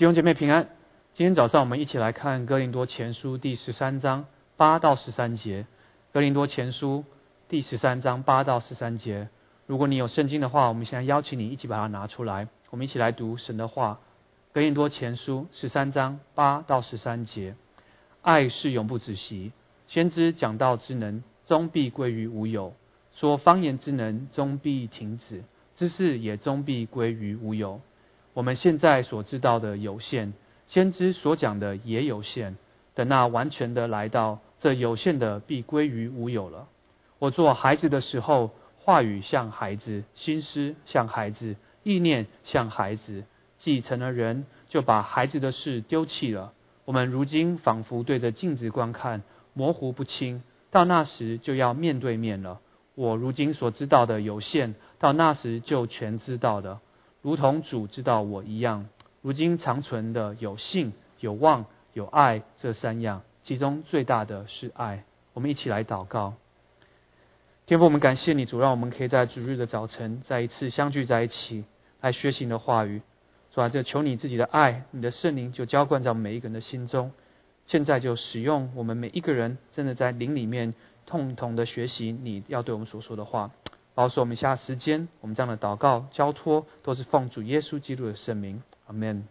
[0.00, 0.66] 弟兄姐妹平安。
[1.12, 4.24] 今天早上我们一起来看《哥林多前书》第十三章
[4.56, 5.64] 八到十三节。
[6.10, 7.04] 《哥林多前书》
[7.50, 9.28] 第十三章八到十三节。
[9.66, 14.00] 如果你有圣经的话，我们现在邀请你一起把它拿出来，我们一起来读神的话。
[14.54, 17.54] 《哥林多前书》十三章八到十三节。
[18.22, 19.52] 爱是永不止息。
[19.86, 22.72] 先知讲道之能，终必归于无有；
[23.12, 25.42] 说方言之能，终必停止；
[25.74, 27.82] 知识也终必归于无有。
[28.32, 30.32] 我们现在所知道的有限，
[30.66, 32.56] 先知所讲的也有限。
[32.94, 36.68] 等那完全的来到，这有限的必归于无有了。
[37.18, 43.24] 我做孩子的时候，话语像孩子，心思像孩子，意念像孩子。
[43.58, 46.52] 既成了人，就把孩子的事丢弃了。
[46.86, 49.22] 我们如今仿佛对着镜子观看，
[49.52, 50.42] 模糊不清。
[50.70, 52.60] 到那时就要面对面了。
[52.94, 56.80] 我如今所知道的有限，到那时就全知道了。
[57.22, 58.88] 如同主知道我一样，
[59.20, 65.04] 如今长存的有信、有望、有爱这三样，其中最大的是爱。
[65.32, 66.34] 我们一起来祷告，
[67.66, 71.64] 天父，我们感谢你，主让我们可以在主日的早晨再一次相聚在一起，
[72.00, 73.02] 来学习你的话语。
[73.52, 77.12] 主啊，就求你自己的爱，你的圣灵就浇灌在每一个人的心中。
[77.66, 80.74] 现在就使用我们每一个人，真的在灵里面
[81.08, 83.50] 共同的学习你要对我们所说的话。
[84.00, 89.28] 保守我们下时间，我们这样的祷告交托都是奉主耶稣基督的圣名，阿门。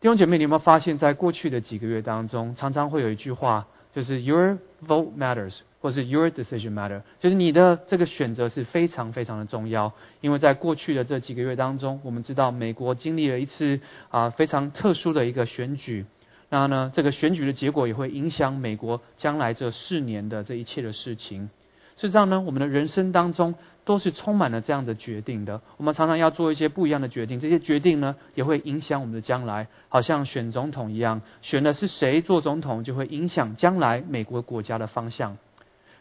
[0.00, 9.92] 弟兄姐妹，你有没有发现，在过去的几个月当中，常常会有一句话，就是 “Your vote matters”，或是 “Your decision matter”，就是你的这个选择是非常非常的重要。
[10.20, 13.78] 因为在过去的这几个月当中，我们知道美国经历了一次
[14.10, 16.04] 啊非常特殊的一个选举，
[16.48, 21.48] 那呢，这个选举的结果也会影响美国将来这四年的这一切的事情。
[21.96, 23.54] 事实上呢，我们的人生当中
[23.84, 25.60] 都是充满了这样的决定的。
[25.76, 35.36] 我们常常要做一些不一样的决定，这些决定呢也会影响我们的将来，好像选总统一样，选的是谁做总统，就会影响将来美国国家的方向。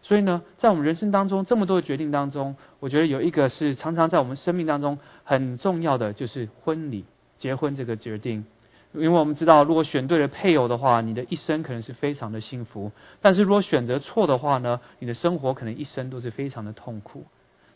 [0.02, 7.06] 所以呢，在我们人生当中这么多的决定当中，我觉得有一个是常常在我们生命当中很重要的，就是婚礼、
[7.38, 8.46] 结婚这个决定。
[8.94, 12.92] 因为我们知道，如果选对了配偶的话，你的一生可能是非常的幸福；
[13.22, 17.26] 但是如果选择错的话呢，你的生活可能一生都是非常的痛苦。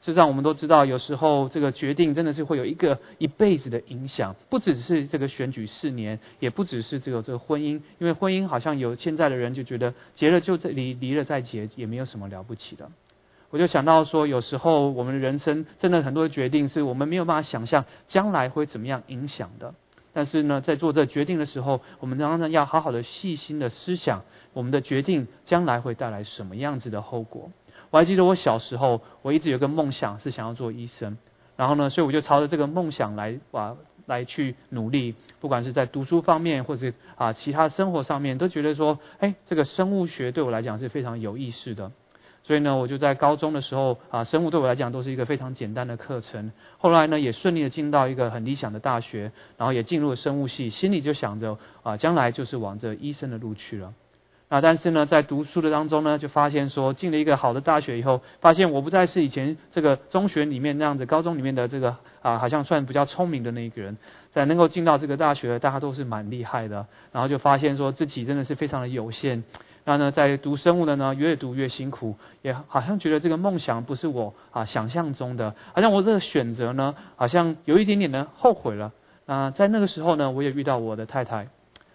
[0.01, 7.81] 事实上，我们都知道，有时候这个决定真的是会有一个一辈子的影响，不只是这个选举四年，也不只是这个这个婚姻。
[7.97, 12.91] 因为婚姻好像有现在的人就觉得结了就离离了再结也没有什么了不起的。
[13.49, 19.73] 我就想到说，有时候我们的人生真的很多决定是我们没有办法想象将来会怎么样影响的。
[20.15, 27.51] 但是呢，在做这决定的时候，我们常常要好好的细心的思想，我们的决定将来会带来什么样子的后果。
[27.89, 31.17] 我还记得我小时候，我一直有个梦想是想要做医生，
[31.57, 41.91] 然后呢，所以我就朝着这个梦想来啊来去努力，不管是在读书方面，或是啊其他生活上面，都觉得说，哎，这个生物学对我来讲是非常有意思的。
[42.45, 46.51] 所以呢，我就在高中的时候啊，生物对我来讲都是一个非常简单的课程。
[46.77, 53.93] 后来呢，也顺利的进到一个很理想的大学，然后也进入了生物系，心里就想着啊，将来就是往这医生的路去了。
[54.47, 63.97] 啊，但是呢，在读书的当中呢，就发现说，进了一个好的大学以后，发现我不再是以前这个中学里面那样子，高中里面的这个啊，好像算比较聪明的那一个人，
[64.29, 66.85] 在能够进到这个大学，大家都是蛮厉害的。
[67.11, 69.43] 然后就发现说自己真的是非常的有限。
[69.85, 78.91] 然后呢，在读生物的呢，越读越辛苦，也好像觉得这个梦想不是我啊想象中的，好像我这个选择呢，好像有一点点的后悔了。
[79.25, 81.47] 那在那个时候呢，我也遇到我的太太。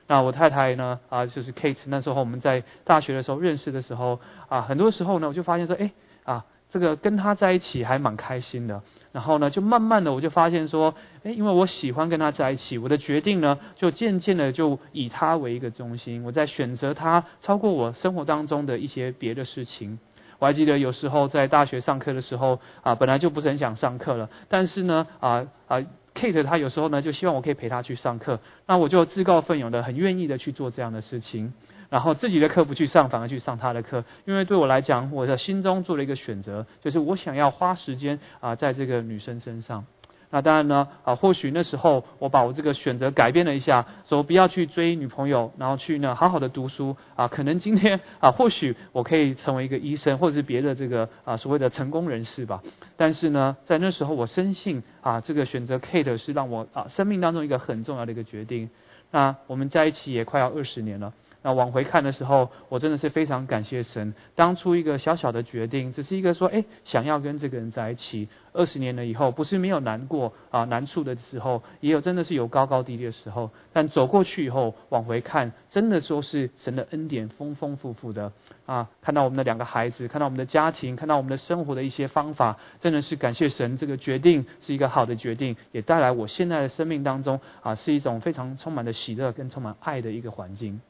[0.06, 1.84] 那我太太呢，啊，就是 Kate。
[1.88, 5.90] 那时候我们在大学的时候认识的时候，啊，很多时候呢，我就发现说，哎，
[6.24, 6.46] 啊。
[6.72, 8.80] 这个跟他在一起还蛮开心的，
[9.12, 10.94] 然后呢，就慢慢的我就发现说，
[11.24, 19.98] 哎，因为我喜欢跟他在一起，我的决定呢，就渐渐的就以他为一个中心，我在选择他超过我生活当中的一些别的事情。
[20.38, 25.84] 我还记得有时候在大学上课的时候，啊，本来就不是很想上课了，但是呢，啊啊
[26.14, 31.52] ，Kate 他有时候呢就希望我可以陪他去上课，那我就自告奋勇的很愿意的去做这样的事情。
[31.90, 39.84] 然后自己的课不去上，反而去上他的课，因为对我来讲，我的心中做了一个选择，就是我想要花时间啊，在这个女生身上。
[40.32, 52.62] 那当然呢，啊，或许那时候我把我这个选择改变了一下，说不要去追女朋友，然后去呢好好的读书啊，可能今天啊，或许我可以成为一个医生，或者是别的这个啊所谓的成功人士吧。
[52.96, 58.70] 但是呢，在那时候我深信啊，这个选择 Kate 是让我啊生命当中一个很重要的一个决定。
[59.10, 61.12] 那我们在一起也快要二十年了。
[61.42, 68.28] 那往回看的时候，我真的是非常感谢神，当初一个小小的决定，只是一个说，哎，想要跟这个人在一起。
[68.52, 73.48] 二十年了以后，不是没有难过啊难处的时候，也有真的是有高高低低的时候。
[73.72, 78.32] 但走过去以后，往回看，真的说是神的恩典丰丰富富的
[78.66, 78.90] 啊！
[79.00, 90.80] 看到我们的两个孩子，看到我们的家庭，看到我们的生活的一些方法，真的是感谢神，这个决定是一个好的决定，也带来我现在的生命当中啊，是一种非常充满的喜乐跟充满爱的一个环境。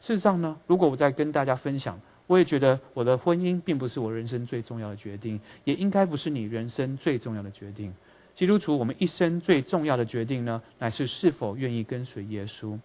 [0.00, 2.00] 事实上呢，如果我在跟大家分享。
[2.28, 7.94] 我也觉得我的婚姻并不是我人生最重要的决定，也应该不是你人生最重要的决定。
[8.34, 12.78] 基督徒，我们一生最重要的决定呢，乃是是否愿意跟随耶稣。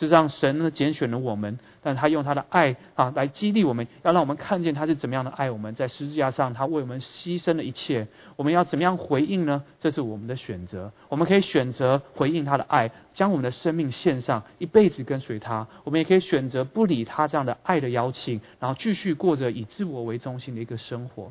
[0.00, 8.08] 是让神呢拣选了我们，但他用他的爱啊来激励我们，要让我们看见他是怎么样的爱我们，在十字架上他为我们牺牲了一切。
[8.36, 9.62] 我们要怎么样回应呢？
[9.78, 10.90] 这是我们的选择。
[11.10, 21.30] 我们可以选择回应他的爱，将我们的生命献上，一辈子跟随他；我们也可以选择不理他这样的爱的邀请，然后继续过着以自我为中心的一个生活。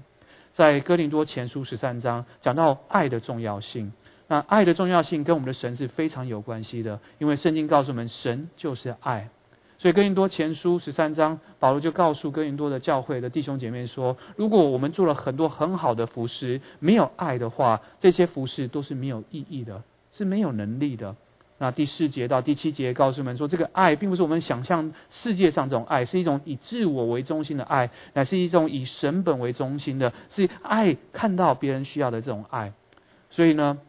[0.52, 3.92] 在哥林多前书十三章讲到爱的重要性。
[4.30, 9.30] 那爱的重要性跟我们的神是非常有关系的，因为圣经告诉我们，神就是爱。
[9.80, 19.82] 所以哥林多前书十三章，保罗就告诉哥林多的教会的弟兄姐妹说：，如果我们做了很多很好的服饰，没有爱的话，这些服饰都是没有意义的，
[20.12, 21.16] 是没有能力的。
[21.58, 32.74] 那第四节到第七节告诉我们说，这个爱并不是我们想象世界上这种爱，是一种以自我为中心的爱，乃是一种以神本为中心的，是爱看到别人需要的这种爱。
[33.32, 33.80] 所以呢？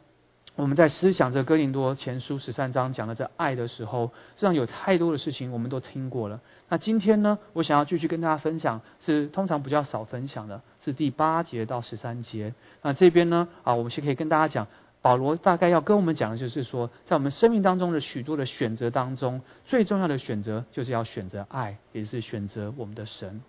[0.60, 6.38] 我们在思想着哥林多前书十三章讲的这爱的时候，实际上有太多的事情我们都听过了。
[6.68, 12.52] 那今天呢，我想要继续跟大家分享，是通常比较少分享的，是第八节到十三节。
[12.82, 14.66] 那这边呢，啊，我们先可以跟大家讲，
[15.00, 23.40] 保罗大概要跟我们讲的就是说，在我们生命当中的许多的选择当中，最重要的选择就是要选择爱，也是选择我们的神。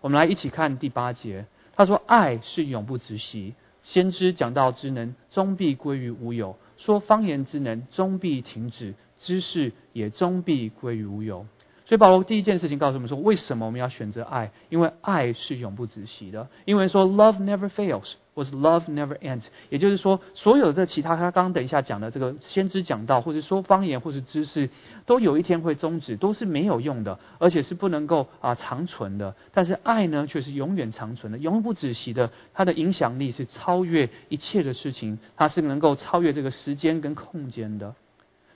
[0.00, 1.44] 我们来一起看第八节，
[1.76, 11.46] 他说：“爱是永不止息。”先知讲道之能终必归于无有，说方言之能终必停止，知识也终必归于无有。
[11.86, 14.52] 所以保罗第一件事情告诉我们说，为什么我们要选择爱？
[14.70, 16.48] 因为爱是永不止息的。
[16.64, 18.14] 因为说 love never fails。
[18.34, 19.46] 或是 love never ends？
[19.70, 24.70] 也就是说，所有的其他他刚刚等一下讲的这个先知讲道，或者说方言，或是知识，
[25.06, 29.36] 都有一天会终止，都是没有用的，而且是不能够啊长存的。
[29.52, 32.32] 但是爱呢，却是永远长存的，永不止息的。
[32.52, 37.94] 它的影响力是超越一切的事情，它是能够超越这个时间跟空间的。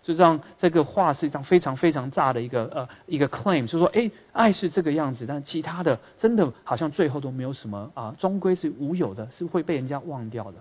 [0.08, 10.56] 就让，这个话是一张非常非常炸的一个呃一个 claim，就说哎，爱是这个样子，但其他的真的好像最后都没有什么啊，终归是无有的，是会被人家忘掉的。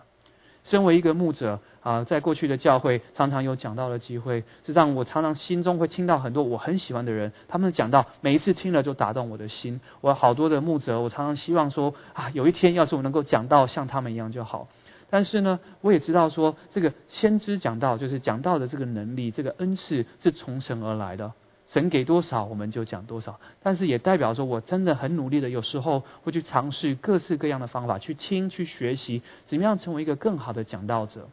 [0.66, 9.80] 身为一个牧者啊，在过去的教会常常有讲到的机会，是让我常常心中会听到很多我很喜欢的人，他们讲到每一次听了就打动我的心。
[10.02, 14.68] 我好多的牧者，我常常希望说啊，有一天要是我能够讲到像他们一样就好。
[15.09, 21.31] 但是呢，我也知道说，这个先知讲到，就是讲到的这个能力，这个恩赐是从神而来的，
[21.68, 23.39] 神给多少我们就讲多少。
[23.63, 31.30] 但是也代表说我真的很努力的，有时候会去尝试各式各样的方法，去听、去学习，怎么样成为一个更好的讲道者。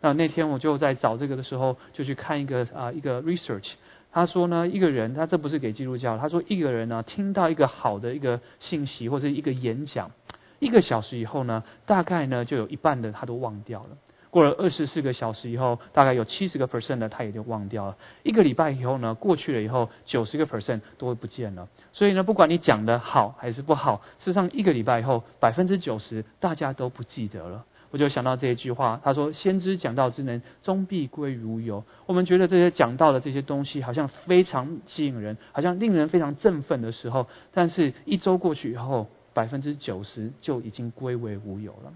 [0.00, 3.74] 那那天我就在找这个的时候，就去看一个啊一个 research，
[4.12, 10.10] 他说呢，一个人他这不是给基督教，他说一个人呢听到一个好的一个信息或者一个演讲。
[10.58, 13.96] 一个小时以后呢，大概呢就有一半的他都忘掉了。
[14.30, 17.96] 过了二十四个小时以后，大概有七十个 percent 的他也就忘掉了。
[18.24, 21.68] 一个礼拜以后呢，过去了以后，九十个 percent 都会不见了。
[21.92, 27.64] 所以呢，不管你讲的好还是不好，事实上一个礼拜以后，百分之九十大家都不记得了。
[27.92, 39.06] 我就想到这一句话，他说：“先知讲道之能，终必归于无有。”我们觉得这些讲道的这些东西好像非常吸引人，好像令人非常振奋的时候，但是一周过去以后。
[39.34, 41.92] 百分之九十就已经归为无有了，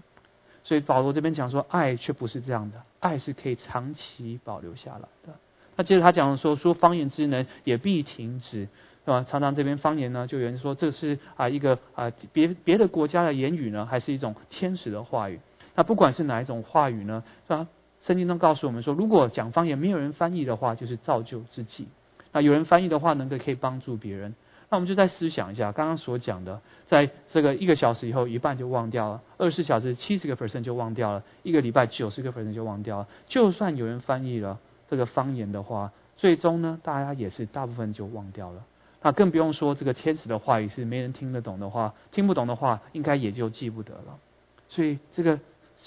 [0.63, 5.33] 所以保罗这边讲说，爱却不是这样的，爱是可以长期保留下来的。
[5.77, 8.67] 那接着他讲说，说方言之能也必停止，
[9.05, 9.25] 是吧？
[9.27, 15.39] 常常这边方言呢，就有人说这是啊一个啊别别的国家的言语呢，还是一种天使的话语？
[15.75, 17.65] 那不管是哪一种话语呢，是吧？
[18.01, 21.85] 圣经中告诉我们说，如果讲方言没有人翻译的话，就是造就自己；
[22.33, 24.35] 那有人翻译的话，能够可以帮助别人。
[24.69, 33.07] 那我们就再思想一下，刚刚所讲的，在这个一个小时以后，一半就忘掉了；二十四小时七十个 percent 就忘掉了；一个礼拜九十个 percent 就忘掉了。
[33.27, 38.63] 就算有人翻译了这个方言的话，最终呢，大家也是大部分就忘掉了。
[39.01, 44.19] 那更不用说这个天使的话语是没人听得懂的话，听不懂的话，应该也就记不得了。
[44.67, 45.39] 所以这个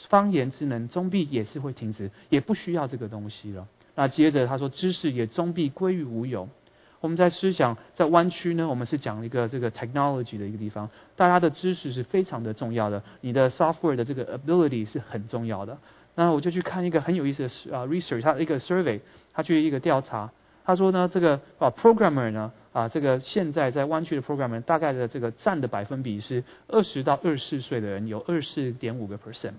[0.09, 3.69] 方言之能终必也是会停止，也不需要这个东西了。
[3.95, 6.49] 那接着他说，知识也终必归于无有。
[7.03, 15.77] 我们在思想在湾区呢，我们是讲一个这个 technology 的一个地方，大家的知识是非常的重要的，你的 software 的这个 ability 是很重要的。
[16.15, 19.01] 那我就去看一个很有意思的啊 research，他一个 survey，
[19.33, 20.31] 他去一个调查，
[20.65, 29.55] 他说呢，这个啊 programmer 呢啊这个现在在湾区的 programmer 大概的这个占的百分比是二十到二十四岁的人有二十四点五个 percent。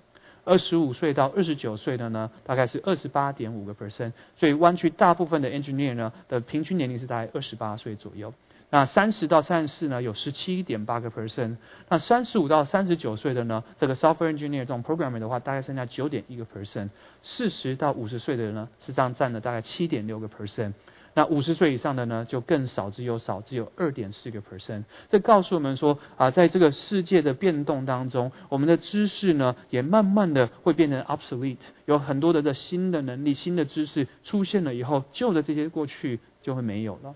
[0.46, 8.34] 二十五岁到二十九岁的呢，大概是二十八点五个 percent，所以湾区大部分的 engineer 呢的平均年龄是大概二十八岁左右。
[8.70, 11.58] 那三十到三十四呢，有十七点八个 percent。
[11.90, 16.90] 那三十五到三十九岁的呢，这个 software engineer 这种 programmer 的话，大概剩下九点一个 percent。
[17.22, 20.74] 四十到五十岁的人呢，实际上占了大概七点六个 percent。
[21.16, 24.84] 那五十岁以上的呢，就更少之又少，只有二点四个 percent。
[25.10, 31.58] 这告诉我们说啊，在这个世界的变动当中，我们的知识呢，也慢慢的会变成 obsolete。
[31.86, 37.14] 有很多的的新的能力、新的知识出现了以后，旧的这些过去就会没有了。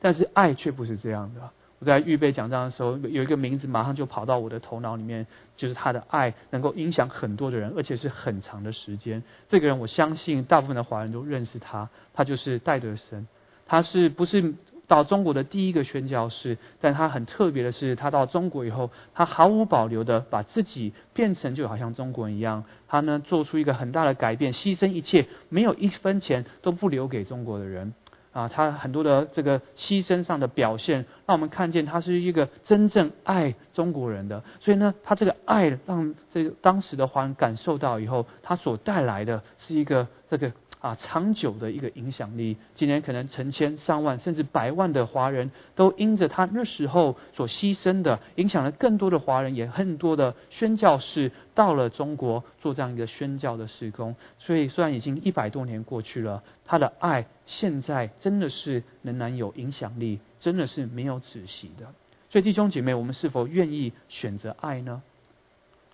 [0.00, 1.50] 但是爱却不是这样的。
[1.78, 9.22] 我在预备讲章的时候，有一个名字马上就跑到我的头脑里面，就是他的爱能够影响很多的人，而且是很长的时间。
[9.48, 13.28] 这个人我相信大部分的华人都认识他，他就是戴德森。
[13.66, 14.54] 他是不是
[14.86, 16.56] 到中国的第一个宣教士？
[16.80, 27.92] 但他很特别的是，他到中国以后，他毫无保留的把自己变成就好像中国人一样，他呢做出一个很大的改变，牺牲一切，没有一分钱都不留给中国的人。
[28.32, 34.42] 啊，他很多的这个牺牲上的表现，让我们看见他是一个真正爱中国人的。
[34.60, 40.52] 所以呢，他这个爱让这个当时的华人感受到以后，他所带来的是一个这个。
[40.80, 54.14] 啊，长久的一个影响力，今年可能成千上万甚至百万的华人都因着他那时候所牺牲的，影响了更多的华人，也很多的宣教士到了中国做这样一个宣教的施工。
[54.38, 61.92] 所以，虽然已经一百多年过去了，他的爱现在真的是仍然有影响力，真的是没有止息的。
[62.30, 65.02] 所以，弟兄姐妹，我们是否愿意选择爱呢？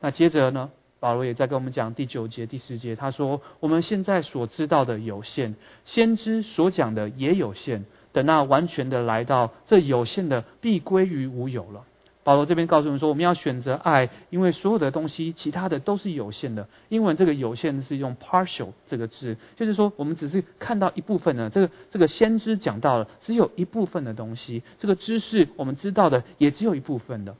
[0.01, 0.71] 那接着呢？
[1.05, 7.85] 保罗也在跟我们讲第九节、第十节，他说：“我们现在所知道的有限，先知所讲的也有限。
[8.11, 11.85] 等那完全的来到，这有限的必归于无有了。”
[12.25, 16.67] 保罗这边告诉我们说：“我们要选择爱，因为所有的东西，其他的都是有限的。
[16.89, 21.51] 英文这个有限是用 partial 这个字，就是说我们只是看到一部分的。
[21.51, 27.37] 这个这个先知讲到了，只有一部分的东西，这个知识我们知道的也只有一部分的。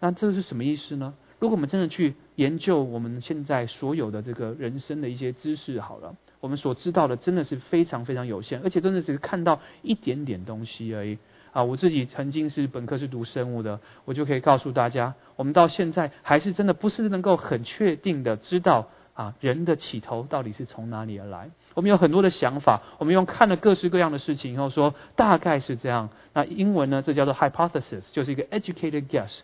[0.00, 1.12] 那这个是什么意思呢？”
[1.42, 11.18] 如果我们真的去研究我们现在所有的这个人生的一些知识，好了，我们所知道的真的是非常非常有限，而且真的只是看到一点点东西而已。
[11.50, 21.50] 啊，我自己曾经是本科是读生物的，我就可以告诉大家，我们到现在还是真的不是能够很确定的知道啊人的起头到底是从哪里而来。
[21.74, 26.08] 我们有很多的想法，我们用看了各式各样的事情以后说大概是这样。
[26.34, 29.40] 那英文呢，这叫做 hypothesis，就是一个 educated guess。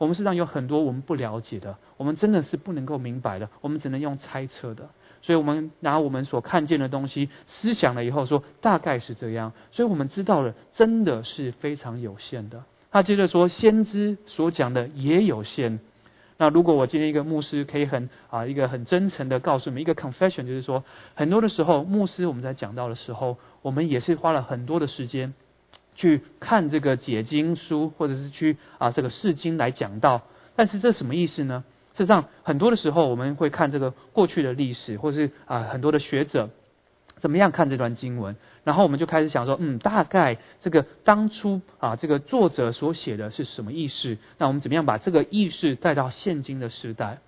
[0.00, 4.88] 我们实际上有很多我们不了解的，我们真的是不能够明白的，我们只能用猜测的。
[5.20, 9.52] 所以，我们拿我们所看见的东西思想了以后，说大概是这样。
[9.72, 12.64] 所以我们知道了，真的是非常有限的。
[12.90, 15.80] 他接着说，先知所讲的也有限。
[16.38, 20.82] 那如果我今天一个牧师可以很啊一个很真诚的告诉你们一个 confession，就是说，
[21.14, 25.34] 很多的时候牧师我们在讲到的时候，我们也是花了很多的时间。
[26.00, 30.22] 去看这个解经书，或者是去啊这个释经来讲道，
[30.56, 31.62] 但是这什么意思呢？
[31.92, 36.48] 事实上，很多的时候我们会看这个过去的历史，或是啊很多的学者
[37.18, 44.16] 怎么样看这段经文，然后我们就开始想说，嗯，大概这个当初啊这个作者所写的是什么意思？
[44.38, 47.18] 那我们怎么样把这个意识带到现今的时代？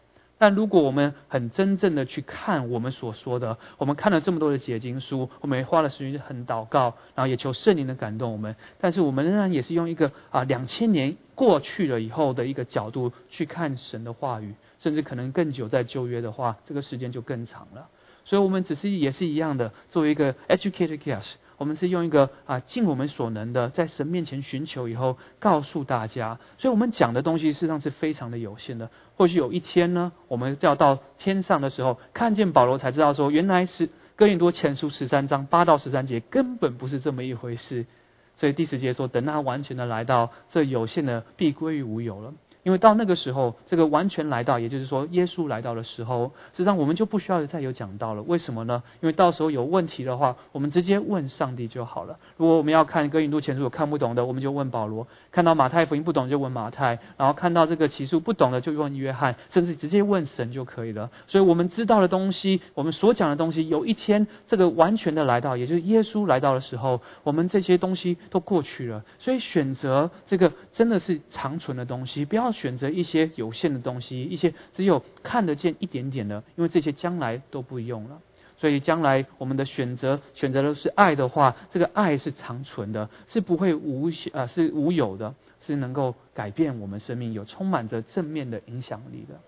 [0.43, 17.87] 但如果我们很真正的去看我们所说的，我们看了这么多的解经书，我们也花了时间很祷告，然后也求圣灵的感动我们，但是我们仍然也是用一个啊两千年过去了以后的一个角度去看神的话语，甚至可能更久在旧约的话，这个时间就更长了。
[18.25, 21.35] 所以，我们只是也是一样的，作为一个 educated guess。
[21.63, 26.41] 我们是用一个啊尽我们所能的，在神面前寻求以后，告诉大家。
[26.59, 28.91] 所以我们讲的东西事实上是非常的有限的。
[29.15, 37.87] 或许有一天呢，我们要到天上的时候，看见保罗才知道说，原来是哥林多前书十三章八到十三节根本不是这么一回事。
[38.35, 42.35] 所以第十节说，等他完全的来到，这有限的必归于无有了。
[42.63, 48.23] 因为到那个时候，这个完全来到，也就是说，耶稣来到的时候，实际上我们就不需要再有讲道了。
[48.23, 48.85] 为什么呢？
[49.01, 52.19] 因为到时候有问题的话，我们直接问上帝就好了。
[52.37, 61.11] 如果我们要看哥林多前书有看不懂的，我们就问保罗；看到马太福音不懂就问马太；然后看到这个启示不懂的就问约翰，甚至直接问神就可以了。
[61.27, 69.03] 所以我们知道的东西，我们所讲的东西，有一天这个完全的来到，也就是耶稣来到的时候，我们这些东西都过去了。
[69.19, 72.52] 所以选择这个真的是长存的东西，不要。
[72.53, 78.21] 选择一些有限的东西，一些只有看得见一点点的，因为这些将来都不用了。
[78.59, 89.41] 所以将来我们的选择选择的是爱的话，这个爱是长存的，是不会无啊是无有的，是能够改变我们生命，有充满着正面的影响力的。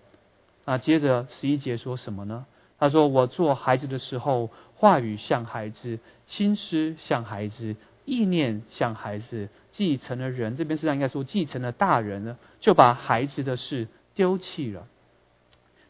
[0.65, 2.45] 啊，接着十一节说什么呢？
[2.77, 14.87] 他说：“我做孩子的时候，话语像孩子，心思像孩子。”意念像孩子继承了人，这边实际上应该说继承了大人呢，就把孩子的事丢弃了。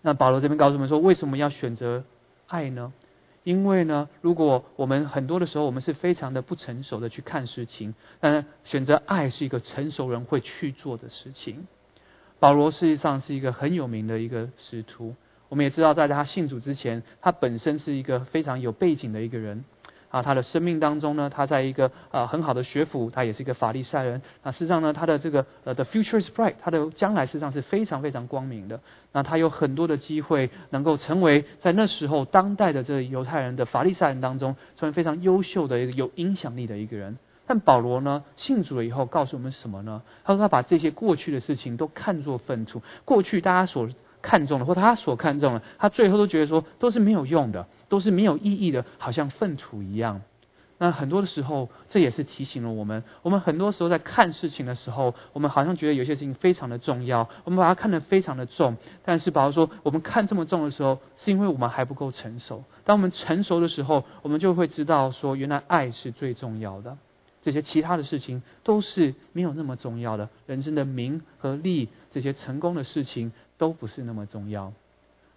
[0.02, 2.04] 那保罗这边告诉我们说，为什么要选择
[2.48, 2.94] 爱呢？
[3.44, 11.68] 因为呢，如果我们很多的时候，我们是非常的不成熟的去看事情，但选择爱是一个成熟人会去做的事情。
[12.40, 15.16] 保罗实际上是一个很有名的一个使徒，
[15.48, 19.64] 我们也知道，在他信主之前，他本身是一个非常有背景的一个人。
[20.16, 24.22] 啊，他的生命当中呢，他在一个啊很好的学府，他也是一个法利赛人。
[24.44, 28.80] 那事实上呢，他的这个呃的 future is bright，他的将来事实上是非常非常光明的。
[29.12, 37.18] 那他有很多的机会能够成为在那时候当代的这犹太人的法利赛人当中，成为非常优秀的一个有影响力的一个人。
[37.46, 40.02] 但保罗呢，信主了以后，告诉我们什么呢？
[40.24, 43.90] 他说他把这些过去的事情都看作粪土，过去大家所
[44.26, 47.68] 看重的，或他所看重的，他最后都觉得说都是没有用的。
[47.88, 50.24] 都是没有意义的，好像粪土一样。
[50.80, 58.76] 那很多的时候，这也是提醒了我们：我们很多时候在看事情的时候，我们好像觉得有些事情非常的重要，我们把它看得非常的重。
[59.04, 62.64] 但是，比如说，我们看这么重的时候，是因为我们还不够成熟。
[62.84, 66.98] 当我们成熟的时候，我们就会知道说，原来爱是最重要的。
[67.44, 70.28] 这些其他的事情都是没有那么重要的。
[70.48, 74.74] 人生的名和利，这些成功的事情都不是那么重要。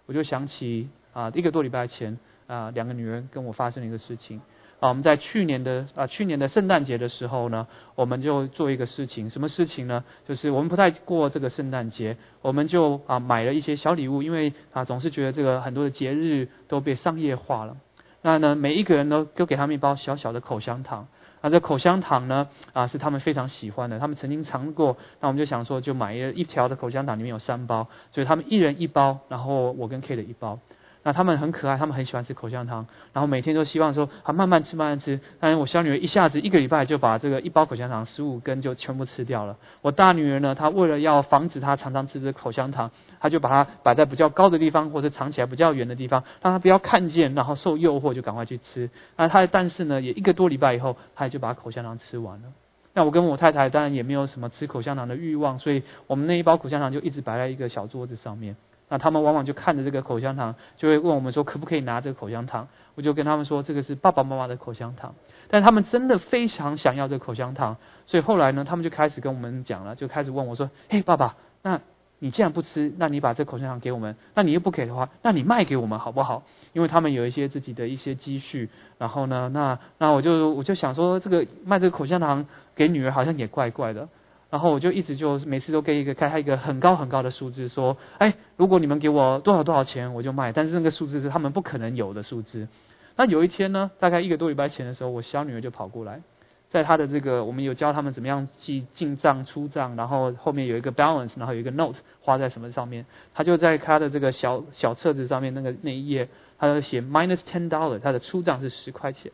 [0.05, 2.17] 我就想起啊，一个多礼拜前。
[2.47, 4.41] 啊，两个女人跟我发生了一个事情。
[4.79, 10.03] 啊，我们在去年的啊去年的圣诞节的时候呢，我们就做一个事情，什么事情呢？
[10.27, 17.77] 就是我们不太过这个圣诞节，我们就啊买了一些小礼物，因为啊总是觉得这个很多的节日都被商业化了。
[18.23, 21.07] 那呢，每一个人都都给他们一包小小的口香糖。
[21.41, 24.97] 那这口香糖呢啊是他们非常喜欢的，他们曾经尝过。
[25.19, 30.59] 那我们就想说，就买一一条的口香糖，里面有三包，所以他们一人一包，然后我跟 Kate 一包。
[31.01, 35.19] 那他们很可爱，他们很喜欢吃口香糖，然后每天都希望说啊慢慢吃慢慢吃。
[35.39, 39.57] 但是我小女儿一下子一个礼拜就把这个一包口香糖十五根就全部吃掉了。
[39.81, 48.89] 我大女儿呢，她为了要防止她常常吃这口香糖，她就把它摆在比较高的地方或者藏起来比较远的地方，让她不要看见，然后受诱惑就赶快去吃。
[49.15, 52.49] 那她但是呢，也一个多礼拜以后，她也就把口香糖吃完了。
[52.93, 58.57] 那我跟我太太当然也没有什么吃口香糖的欲望，所以我们那一包口香糖就一直摆在一个小桌子上面。
[58.89, 62.67] 那他们往往就看着这个口香糖，就会问我们说可不可以拿这个口香糖？
[62.95, 65.15] 我就跟他们说这个是爸爸妈妈的口香糖，
[65.47, 71.79] 但他们真的非常想要这个口香糖，所以后来呢，他们就开始跟我们讲了，就开始问我说：“嘿，爸爸，那
[72.17, 76.43] 你既然不吃，那你把这口香糖给我们，那你又不给的话，那你卖给我们好不好？
[76.73, 84.09] 因为他们有一些自己的一些积蓄，然后呢，那那我就我就想说，这个卖这个口香糖给女儿好像也怪怪的。”
[84.49, 90.51] 然后我就一直就每次都给一个开他一个很高很高的数字，说，哎，如果你们给我多少多少钱，我就卖。
[90.51, 92.67] 但是那个数字是他们不可能有的数字。
[93.15, 96.21] 那有一天呢，大概一个多礼拜前的时候，我小女儿就跑过来，
[96.69, 109.31] 在她的这个我们有教他们怎么样记进账出账，然后后面有一个 balance，然后有一个 note 花在什么上面，她就在她的这个小小册子上面那个那一页，她就写 minus ten dollar，她的出账是十块钱，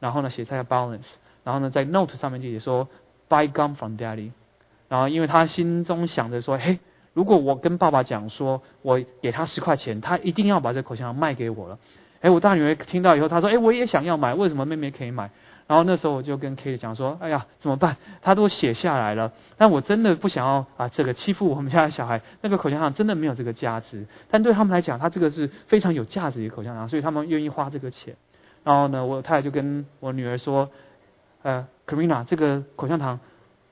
[0.00, 2.88] 然后呢写下 balance，然后呢在 note 上面就写说
[3.28, 4.30] buy gum from daddy。
[4.94, 6.78] 然后，因为他心中想着说：“嘿，
[7.14, 11.80] 如果我跟爸爸讲说，我给他十块钱，他一定要把这口香糖卖给我了。”
[12.22, 15.32] 哎，我大女儿听到以后，她说：“哎，我也想要买，为什么妹妹可以买？”
[15.66, 17.96] 然后那时候我就跟 K 讲说：“哎呀，怎么办？
[18.22, 22.22] 他都写下来了，但我真的不想要啊，这个欺负我们家的小孩。
[22.42, 28.14] 那个口香糖真的没有这个价值，但对他们来讲，他这个是非常有价值的口香糖，所以他们愿意花这个钱。
[28.62, 30.70] 然后呢，我太太就跟我女儿说
[31.42, 33.18] ：“呃，Karina，这个口香糖。”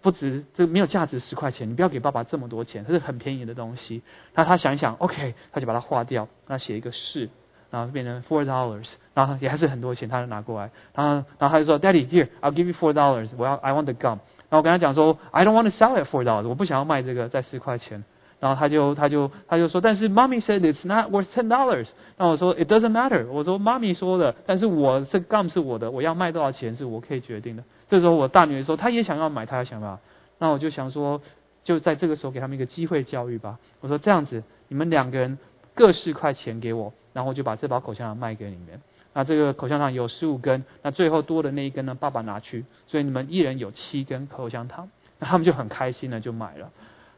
[0.02, 4.02] 不值，这没有价值十块钱，你不要给爸爸这么多钱，这是很便宜的东西。
[4.34, 7.30] 那他想一想，OK，他就把它划掉，那写一个是，
[7.70, 14.18] 然后变成 four dollars，然后也还是很多钱，他就拿过来，然后然后他就说，Daddy，here，I'll give you four dollars，我要 I want the gum。
[14.50, 18.04] 然后我跟他讲说，I don't want to sell it four dollars，我不想要卖这个，在十块钱。
[18.42, 21.88] 然后他就他就他就说，但是 mommy said it's not worth ten dollars。
[22.16, 23.24] 那我说 it doesn't matter。
[23.28, 27.62] 我说妈咪说的，但是我这 gum 是我的，我要卖多少钱是我可以决定的。
[27.86, 30.00] 这时候我大女儿说，她也想要买，她要想要。
[30.38, 31.22] 那我就想说，
[31.62, 33.60] 就在这个时候给他们一个机会教育吧。
[33.80, 35.38] 我说这样子，你们两个人
[35.72, 38.82] 各四块钱给我，然后我就把这包口香糖卖给你们。
[39.12, 44.90] 那这个口香糖有十五根，那最后多的那一根呢，爸爸拿去，所以你们一人有七根口香糖。
[45.20, 46.72] 那他们就很开心的就买了。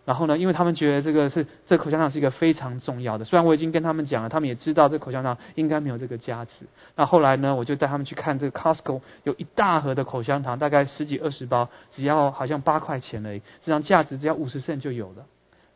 [0.05, 6.67] 然后呢，因为他们觉得这个是这口香糖是一个非常重要的，虽然我已经跟他们讲了，他们也知道这口香糖应该没有这个价值。
[6.95, 15.25] 那后来呢，我就带他们去看这个 Costco，有一大盒的口香糖，大概十几二十包，只要好像八块钱而已，实际上价值只要五十 cent 就有了。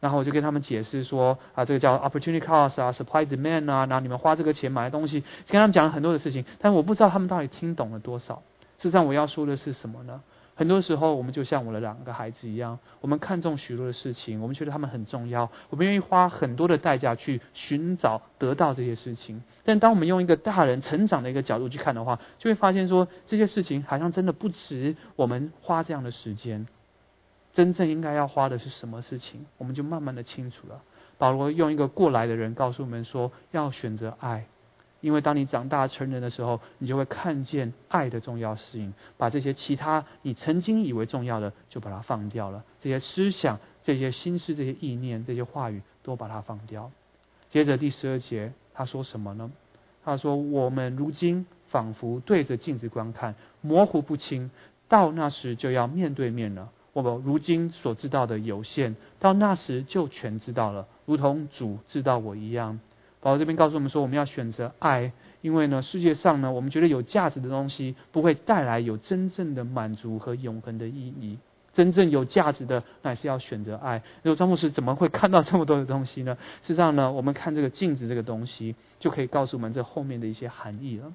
[0.01, 8.43] 然后我就跟他们解释说啊，这个叫 opportunity cost 啊，supply demand 啊，然后你们花这个钱买的东西，跟他们讲了很多的事情，但我不知道他们到底听懂了多少。
[8.79, 10.21] 事实上，我要说的是什么呢？
[10.59, 19.41] 很多时候，我们就像我的两个孩子一样，我们看重许多的事情，我们觉得他们很重要，我们愿意花很多的代价去寻找得到这些事情。
[19.65, 26.67] 但当我们用一个大人成长的一个角度去看的话，就会发现说这些事情好像真的不值我们花这样的时间。
[27.53, 30.83] 真正应该要花的是什么事情，我们就慢慢的清楚了。
[31.19, 34.47] 保罗用一个过来的人告诉我们说，要选择爱。
[35.01, 46.91] 因为当你长大成人的时候，你就会看见爱的重要性，把这些其他你曾经以为重要的就把它放掉了，这些思想、这些心思、这些意念、这些话语都把它放掉。
[47.49, 49.51] 接着第十二节他说什么呢？
[50.05, 54.51] 他说：“我们如今仿佛对着镜子观看，模糊不清；
[54.89, 56.71] 到那时就要面对面了。
[56.95, 62.81] 我们如今所知道的有限，到那时就全知道了，如同主知道我一样。”
[63.21, 71.39] 保罗这边告诉我们说，我们要选择爱，因为呢，世界上呢，我们觉得有价值的东西不会带来有真正的满足和永恒的意义。
[71.75, 74.03] 真正有价值的，乃是要选择爱。
[74.23, 76.37] 那张牧师怎么会看到这么多的东西呢？
[76.63, 81.13] 事实上呢，我们看这个镜子这个东西，就可以告诉我们这后面的一些含义了。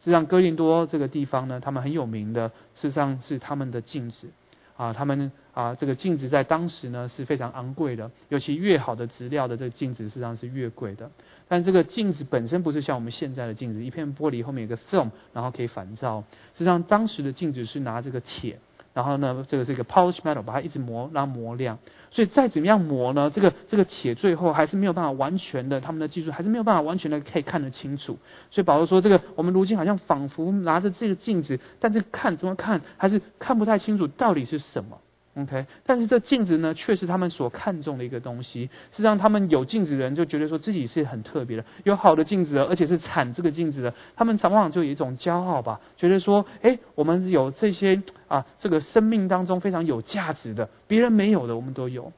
[0.00, 4.28] 实际上，哥林多这个地方呢，他们很有名的，事实上是他们的镜子。
[4.76, 11.10] 啊，他们啊，这个镜子在当时呢是非常昂贵的，尤其越好的质料的这个镜子，实际上是越贵的。
[11.48, 16.24] 但这个镜子本身不是像我们现在的镜子，一片玻璃后面有个 film，然后可以反照。
[16.54, 18.58] 实际上，当时的镜子是拿这个铁。
[18.94, 21.78] 然后呢，这个这个 polish metal 把它一直磨，让它磨亮。
[22.10, 28.18] 所以再怎么样磨呢，这个这个铁最后还是没有办法完全的，他们的技术还是没有办法完全的可以看得清楚。
[28.50, 34.98] 所以保罗说，这个我们如今好像仿佛拿着这个镜子，但是看怎么看还是看不太清楚到底是什么。
[35.34, 38.68] OK，但是这镜子呢，却是他们所看重的一个东西。
[38.94, 43.94] 是让，他们有镜子的人就觉得说自己是很特别的，有好的镜子的，而且是产这个镜子的。
[44.14, 52.12] 他们往往就有一种骄傲吧，觉得说，哎，我们有这些啊，这个生命当中非常有价值的，别人没有的，我们都有。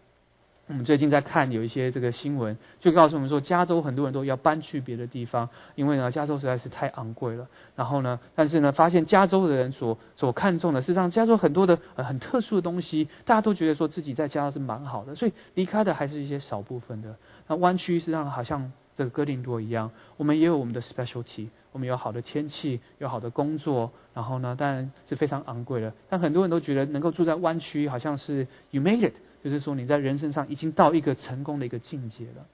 [0.67, 7.47] 我们最近在看有一些这个新闻，就告诉我们说，加州很多人都要搬去别的地方，因为呢，加州实在是太昂贵了。
[7.77, 17.15] 然后呢，但是呢，发现加州的人所所看重的，是让加州很多的呃很特殊的东西，大家都觉得说自己在加州是蛮好的，所以离开的还是一些少部分的。
[17.47, 25.93] 那湾区实际上好像这个哥林多一样，我们也有我们的 specialty，我们有好的天气，有好的工作，然后呢，当然是非常昂贵的。
[26.09, 29.13] 但很多人都觉得能够住在湾区，好像是 you made it。
[29.45, 32.47] 就是说，你在人生上已经到一个成功的一个境界了，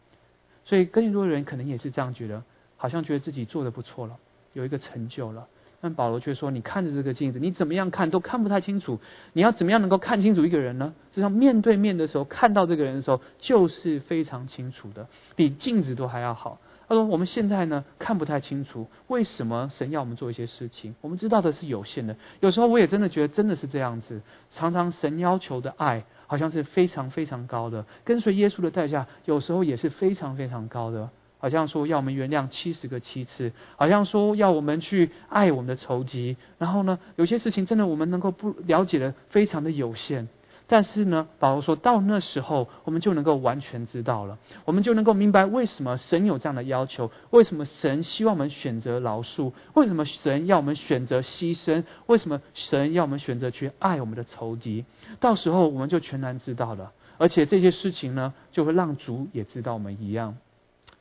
[0.65, 2.43] 所以更多的人可能也是这样觉得，
[2.77, 4.17] 好像觉得自己做的不错了，
[4.55, 5.47] 有一个成就了。
[5.81, 8.99] 但保罗却说，你看着这个镜子，你怎么样看都看不太清楚。
[9.33, 10.93] 你要怎么样能够看清楚一个人呢？
[11.11, 16.59] 实际上，面对面的时候看到这个人的时候，就是非常清楚的，比镜子都还要好。
[16.91, 20.93] 他说：“我们现在呢看不太清楚，为什么神要我们做一些事情？
[21.01, 22.17] 我们知道的是有限的。
[22.41, 24.21] 有时候我也真的觉得真的是这样子。
[24.51, 27.87] 常常神要求的爱，好像是非常非常高的。
[28.03, 31.09] 跟随耶稣的代价，有时候也是非常非常高的。
[31.39, 36.37] 好像说要我们原谅七十个七次，好像说要我们去爱我们的仇敌。
[36.59, 40.27] 然后呢，有些事情真的我们能够不了解的非常的有限。”
[40.73, 54.85] 但是呢，保罗说到那时候，我们就能够完全知道了，我们就能够明白为什么神有这样的要求，为什么神希望我们选择饶恕，为什么神要我们选择牺牲，为什么神要我们选择去爱我们的仇敌。
[55.19, 60.37] 到时候我们就全然知道了，而且这些事情呢，就会让主也知道我们一样。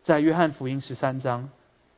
[0.02, 1.50] 在约翰福音十三章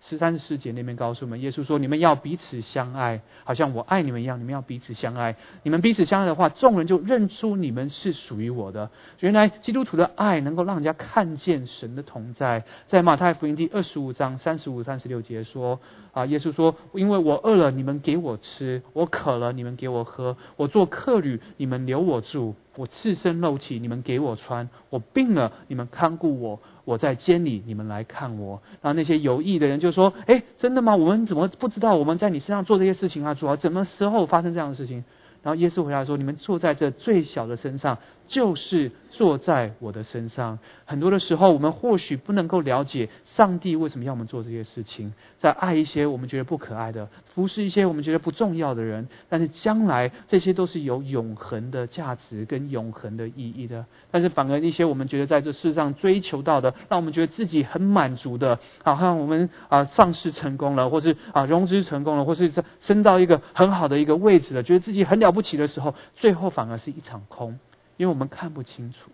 [0.04, 4.40] 十三十四节那边告诉我们，耶稣说：“你们要彼此相爱，好像我爱你们一样。
[4.40, 5.36] 你们要彼此相爱。
[5.62, 8.90] 你们彼此相爱的话，众人就认出你们是属于我的。
[9.20, 12.64] 原来基督徒的爱能够让人家看见神的同在。
[12.88, 15.80] 在马太福音第二十五章三十五、三十六节说：
[16.14, 26.60] 啊，耶稣说：因为我饿了，你们给我吃；我渴了，你们给我喝；我做客旅，你们留我住；我赤身露体，你们给我穿；我病了，你们看顾我。”
[26.92, 28.62] 我在监里，你们来看我。
[28.82, 30.94] 然后那些有意的人就说：“哎，真的吗？
[30.94, 33.34] 我们怎么不知道我们在你身上做这些事情啊？
[33.34, 35.06] 主要什么时候发生这样的事情？”
[35.42, 37.98] 然后耶稣回答说：“你们坐在这最小的身上。”
[38.28, 40.60] 就是坐在我的身上。
[40.86, 49.08] 很多的时候，我们或许不能够了解上帝为什么要我们做这些事情，在爱一些我们觉得不可爱的，服侍一些我们觉得不重要的人。
[49.30, 53.86] 但是将来这些都是有永恒的价值跟永恒的意义的。
[54.12, 67.58] 但是反而一些我们觉得在这世上追求到的，让我们觉得自己很满足的，好像我们啊上市成功了，或是啊融资成功了，或是升到一个很好的一个位置了，觉得自己很了不起的时候，最后反而是一场空。
[68.02, 69.12] 因为我们看不清楚，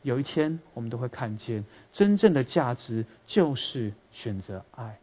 [0.00, 4.96] 有一天我们都会看见真正的价值就是选择爱。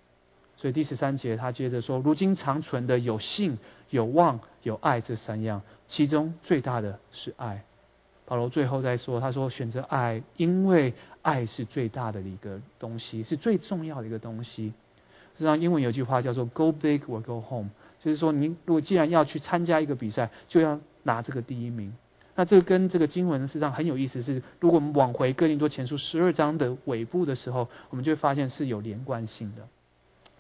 [0.57, 3.59] 所以第十三节他接着说：“如今长存的有信、
[3.91, 7.63] 有望、有爱这三样，其中最大的是爱。”
[8.25, 14.73] 保罗最后再说：“他说选择爱，因为爱是最大的一个东西，是最重要的一个东西。
[15.33, 21.93] 实际上，英文有句话叫做 ‘Go big or go home’，就是说，您如果既然要去参加一个比赛，就要拿这个第一名。”
[22.35, 29.67] 那这个跟这个经文实际上很有意思，是如果我们往回哥林多前书十二章的尾部的时候，我们就会发现是有连贯性的。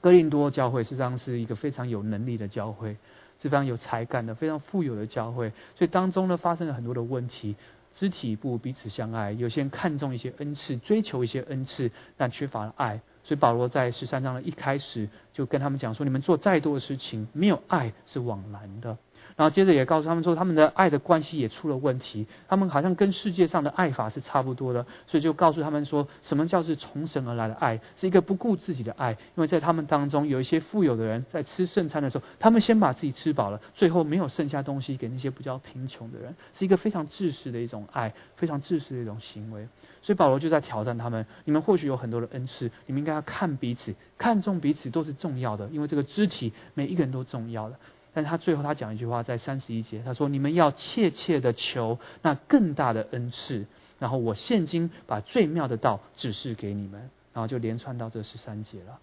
[0.01, 2.97] 哥林多教会实际上是一个非常有能力的教会，
[3.39, 7.55] 是非常有才干的、非常富有的教会，所以当中呢发生了很多的问题，
[7.93, 18.97] 肢体不彼此相爱，有些人看重一些恩赐，追求一些恩赐，但缺乏了爱，所以保罗在十三章的一开始就跟他们讲说：你们做再多的事情，没有爱是枉然的。
[19.35, 22.27] 然后接着也告诉他们说，他们的爱的关系也出了问题。
[22.47, 29.11] 他们好像跟世界上的爱法是差不多的，所以就告诉他们说，什么叫是从神而来的爱，是一个不顾自己的爱。
[29.11, 39.67] 因为在他们当中有一些富有的人在吃圣餐的时候，他们先把自己吃饱了，最后没有剩下东西给那些比较贫穷的人，是一个非常自私的一种爱，非常自私的一种行为。
[40.01, 47.79] 所以保罗就在挑战他们：你们或许有很多的恩赐，你们应该要看彼此，看重彼此都是重要的，因为这个肢体每一个人都重要的。
[48.13, 53.65] 但他最后他讲一句话，在三十一节，他说：“你们要切切的求那更大的恩赐，
[53.99, 58.99] 然后我现今把最妙的道指示给你们。”然后就连串到这十三节了。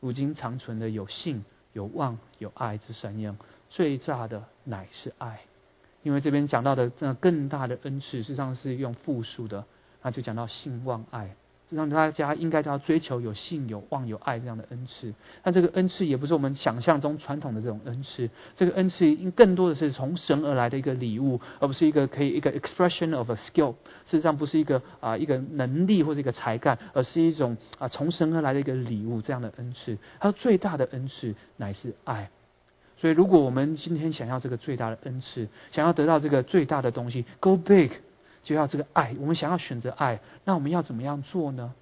[0.00, 3.36] 如今长存的有信、有望、有爱之三样，
[3.68, 5.40] 最大的乃是爱。
[6.02, 9.66] 因为这边讲到的这更大的恩赐，实际上是用复数的，
[10.00, 11.36] 那就讲到信望爱。
[11.74, 15.12] 让大家应该都要追求有信、有望、有爱这样的恩赐。
[15.42, 18.30] 但这个恩赐也不是我们想象中传统的这种恩赐。
[18.56, 23.72] 这个恩赐应更多的是从神而来的一个礼物，而不是一个可以一个 expression of a skill。
[24.06, 29.98] 事实上不是一个啊一个能力或者一个才干，而是一种啊从神而来的一个礼物这样的恩赐。
[30.20, 32.30] 它最大的恩赐乃是爱。
[32.96, 37.90] 所以如果我们今天想要这个最大的恩赐，想要得到这个最大的东西，go big。
[38.44, 41.74] 就要这个爱，我们想要选择爱，那我们要怎么样做呢？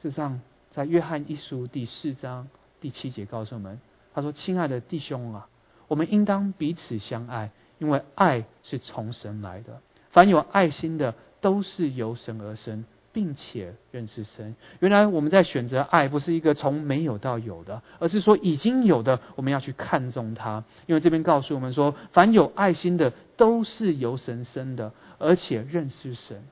[0.00, 2.48] 事实上，在约翰一书第四章
[2.80, 3.80] 第七节告诉我们，
[4.14, 5.48] 他说：“亲爱的弟兄啊，
[5.88, 9.80] 我们应当彼此相爱，因为爱是从神来的。
[10.10, 14.56] 凡有爱心的，都是由神而生。”并且认识神。
[14.80, 20.64] 原来我们在选择爱，不是一个从没有到有的，而是说已经有的，我们要去看重它。
[20.86, 26.42] 因为这边告诉我们说，凡有爱心的，都是由神生的，而且认识神。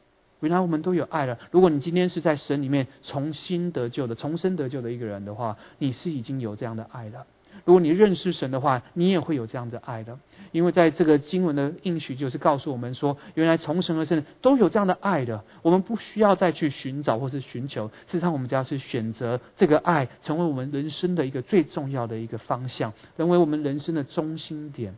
[0.40, 1.38] 原来我们都有爱了。
[1.50, 7.26] 如果你今天是在神里面重新得救的、重生得救的一个人的话，你是已经有这样的爱了。
[7.64, 10.18] 如果你认识神的话，你也会有这样的爱的，
[10.50, 24.96] 因为在这个经文的应许就是告诉我们说，原来从神而生都有这样的爱的，我们不需要再去寻找或是寻求，事实上我们只要是选择这个爱，成为我们人生的一个最重要的一个方向，成为我们人生的中心点。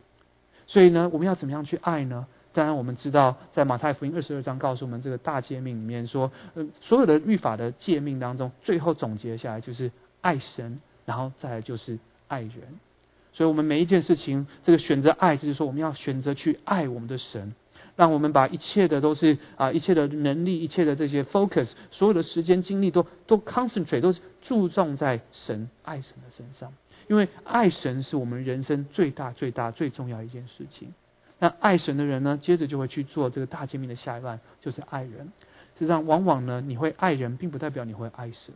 [0.65, 2.25] 所以呢，我们要怎么样去爱呢？
[2.53, 11.99] 当然，我们知道在马太福音二十二章告诉我们这个大诫命里面说，呃，所有的律法的诫命当中，最后总结下来就是爱神，然后再来就是。
[12.33, 12.79] 爱人，
[13.31, 17.53] 所以我们每一件事情，这个选择爱，就是说我们要选择去爱我们的神，
[17.95, 26.73] 让我们把一切的都是啊，一切的能力，一切的这些 focus，所有的时间精力都都 concentrate，都注重在神爱神的身上，
[27.07, 30.91] 因为爱神是我们人生最大最大最重要一件事情。
[31.37, 35.31] 那爱神的人呢，接着就会去做这个大诫命的下一段，就是爱人。
[35.75, 38.53] 实际上，往往呢，你会爱人，并不代表你会爱神，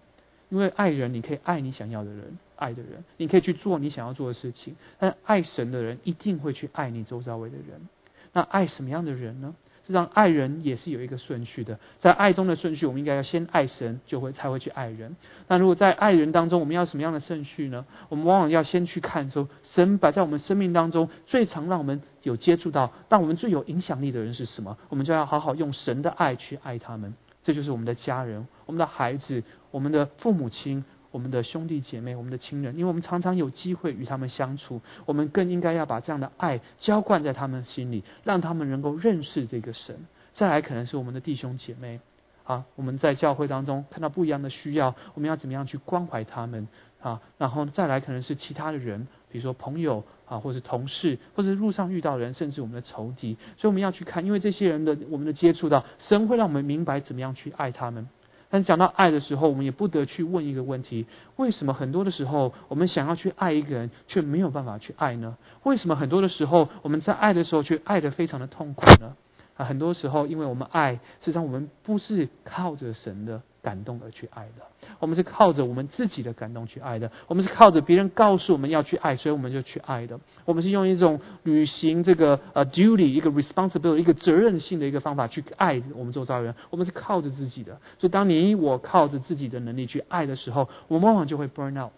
[0.49, 2.37] 因为爱人你可以爱你想要的人。
[2.57, 4.75] 爱的人，你可以去做你想要做的事情。
[4.99, 7.87] 但爱神的人一定会去爱你周遭围的人。
[8.33, 9.55] 那爱什么样的人呢？
[9.83, 11.79] 实际上，爱人也是有一个顺序的。
[11.99, 15.15] 在爱中的顺序，我们应该要先爱神，就会才会去爱人。
[15.47, 17.85] 那如果在爱人当中，我们要什么样的顺序呢？
[18.09, 24.77] 我们往往要先去看说，神摆在我们生命当中最常让我们有接触到、让我们最有影响力的人是什么？
[24.89, 27.13] 我们就要好好用神的爱去爱他们。
[27.41, 29.41] 这就是我们的家人、我们的孩子、
[29.71, 30.83] 我们的父母亲。
[31.17, 40.05] 我们的兄弟姐妹，我们的亲人，因为我们常常有机会与他们相处，我们更应该要把这样的爱浇灌在他们心里，让他们能够认识这个神。
[40.33, 41.99] 再来，可能是我们的弟兄姐妹
[42.43, 46.67] 啊，我们在教会当中看到不一样的需要，我们要怎么样去关怀他们
[47.01, 47.19] 啊？
[47.39, 53.35] 然后再来，可能是其他的人，比如说朋友啊，或是同事，或者路上遇到人，甚至我们的仇敌。
[53.57, 58.07] 所以我们要去看，因为这些人的我们的接触到，神会让我们明白怎么样去爱他们。
[58.49, 61.05] 但讲到爱的时候，我们也不得去问一个问题：
[61.35, 65.37] 为什么很多的时候，我们想要去爱一个人，却没有办法去爱呢？
[65.63, 69.15] 为什么很多的时候，我们在爱的时候，却爱得非常的痛苦呢？
[69.57, 73.41] 啊，很多时候，因为我们爱，实际上我们不是靠着神的。
[73.67, 74.63] 感动而去爱的，
[74.99, 77.11] 我们是靠着我们自己的感动去爱的。
[77.27, 80.17] 我们是靠着别人告诉我们要去爱，所以我们就去爱的。
[80.45, 86.55] 我们是用一种履行这个呃 duty 一个 responsibility 一个责任性的一个方法去爱我们周遭人。
[86.69, 87.73] 我们是靠着自己的。
[87.99, 91.91] 所以当你我靠着自己的能力去爱的时候，我们往往就会 burn out。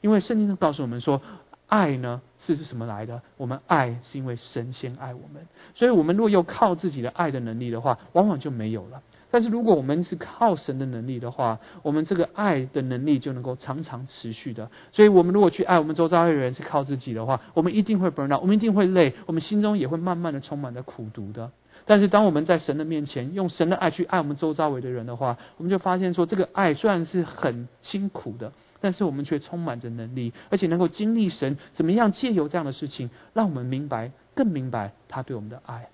[0.00, 1.22] 因为圣经上告诉我们说，
[1.68, 3.22] 爱呢是什么来的？
[3.36, 5.46] 我们爱是因为神先爱我们。
[5.74, 9.00] 所以我们若又靠自己的爱的能力的话，往往就没有了。
[9.30, 14.70] 但是如果我们是靠神的能力的话，我们这个爱的能力就能够常常持续的。
[14.92, 21.50] 所以，我们如果去爱我们周遭的人是靠自己的话，我们一定会 burn out，我们一定会累，我们心中也会慢慢的充满着苦毒的。
[21.84, 28.52] 但是，当我们在神的面前用神的爱去爱我们周遭围的人的话，我们就发现说，这个爱虽然是很辛苦的，
[28.84, 35.88] 但是我们却充满着能力，而且能够经历神怎么样借由这样的事情，让我们明白更明白他对我们的爱。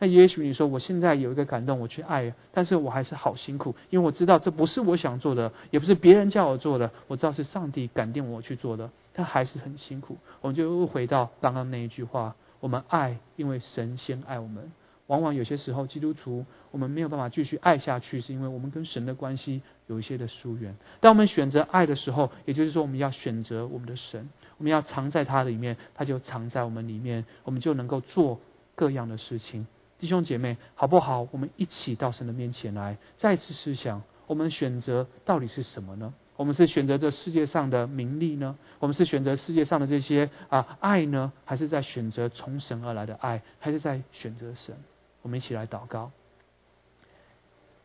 [0.00, 10.16] 那也许你说，我现在有一个感动，我去爱，但是我还是好辛苦，因为我知道这不是我想做的，也不是别人叫我做的，我知道是上帝感定我去做的，但还是很辛苦。
[10.40, 14.72] 我们就又回到刚刚那一句话：我们爱，因为神先爱我们。
[15.08, 19.60] 往往有些时候，基督徒我们没有办法继续爱下去，是因为我们跟神的关系
[19.92, 20.74] 有一些的疏远。
[21.00, 28.40] 当我们选择爱的时候，也就是说，我们要选择我们的神，我们要藏在他里面，他就藏在我们里面，我们就能够做
[28.74, 29.66] 各样的事情。
[29.98, 31.28] 弟兄姐妹，好不好？
[31.30, 36.12] 我们一起到神的面前来，再次思想，我们选择到底是什么呢？
[36.34, 38.56] 我们是选择这世界上的名利呢？
[38.80, 41.32] 我们是选择世界上的这些啊爱呢？
[41.44, 43.42] 还是在选择从神而来的爱？
[43.60, 44.74] 还是在选择神？
[45.20, 46.10] 我们一起来祷告。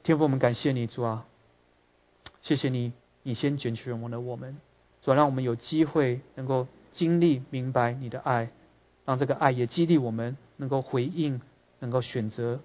[0.02, 1.26] 天父，我们感谢你，主啊，
[2.47, 4.55] 谢谢你，你先拣选我们的我们，
[5.01, 8.51] 主让我们有机会能够经历明白你的爱，
[9.03, 11.41] 让这个爱也激励我们能够回应。
[11.79, 12.62] 能够选择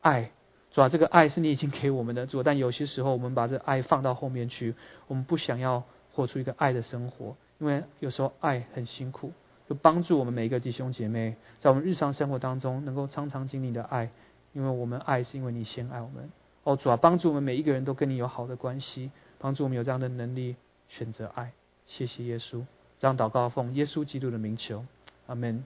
[0.00, 0.30] 爱，
[0.70, 4.74] 主要这个爱是你已经给我们的主，但有些时候我们把这爱放到后面去，
[5.08, 5.82] 我们不想要
[6.12, 9.32] 活出一个爱的生活，因为有时候爱很辛苦。
[9.68, 14.10] 就帮助我们每一个弟兄姐妹，在我们日常生活当中能够常常经历的爱，
[14.52, 16.30] 因为我们爱是因为你先爱我们。
[16.64, 20.56] 哦，主要帮助我们每一个人都跟你有好的关系，帮助我们有这样的能力
[20.88, 21.52] 选择爱。
[21.86, 22.64] 谢谢耶稣，
[23.00, 24.84] 让祷告奉耶稣基督的名求，
[25.26, 25.64] 阿门。